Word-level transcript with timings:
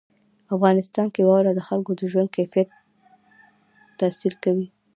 افغانستان 0.55 1.07
کې 1.13 1.21
واوره 1.23 1.51
د 1.55 1.59
خلکو 1.67 1.91
د 1.95 2.01
ژوند 2.11 2.29
کیفیت 2.37 2.69
تاثیر 3.99 4.33
کوي. 4.43 4.67